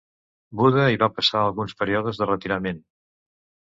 [0.61, 2.85] Buda hi va passar alguns períodes de retirament.